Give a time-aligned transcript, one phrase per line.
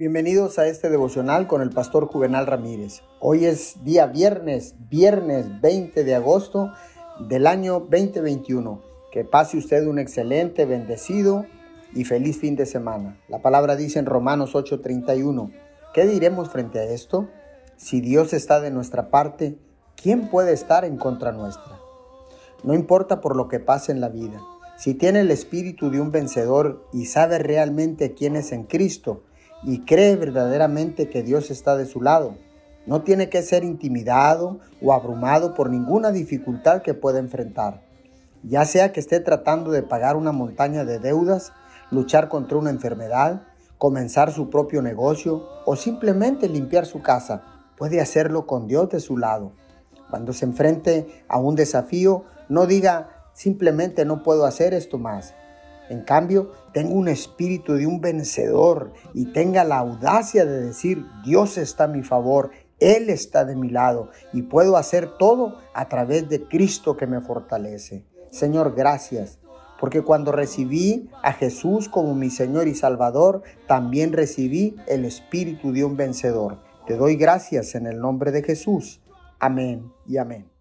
[0.00, 3.02] Bienvenidos a este devocional con el pastor Juvenal Ramírez.
[3.20, 6.72] Hoy es día viernes, viernes 20 de agosto
[7.28, 8.80] del año 2021.
[9.12, 11.44] Que pase usted un excelente, bendecido
[11.92, 13.20] y feliz fin de semana.
[13.28, 15.52] La palabra dice en Romanos 8:31,
[15.92, 17.28] ¿qué diremos frente a esto?
[17.76, 19.58] Si Dios está de nuestra parte,
[19.96, 21.78] ¿quién puede estar en contra nuestra?
[22.64, 24.40] No importa por lo que pase en la vida.
[24.78, 29.24] Si tiene el espíritu de un vencedor y sabe realmente quién es en Cristo
[29.62, 32.34] y cree verdaderamente que Dios está de su lado,
[32.86, 37.82] no tiene que ser intimidado o abrumado por ninguna dificultad que pueda enfrentar.
[38.42, 41.52] Ya sea que esté tratando de pagar una montaña de deudas,
[41.90, 43.42] luchar contra una enfermedad,
[43.76, 47.42] comenzar su propio negocio o simplemente limpiar su casa,
[47.76, 49.52] puede hacerlo con Dios de su lado.
[50.08, 55.34] Cuando se enfrente a un desafío, no diga, Simplemente no puedo hacer esto más.
[55.88, 61.58] En cambio, tengo un espíritu de un vencedor y tenga la audacia de decir, Dios
[61.58, 66.28] está a mi favor, Él está de mi lado y puedo hacer todo a través
[66.28, 68.04] de Cristo que me fortalece.
[68.30, 69.38] Señor, gracias.
[69.80, 75.84] Porque cuando recibí a Jesús como mi Señor y Salvador, también recibí el espíritu de
[75.84, 76.58] un vencedor.
[76.86, 79.00] Te doy gracias en el nombre de Jesús.
[79.38, 80.59] Amén y amén.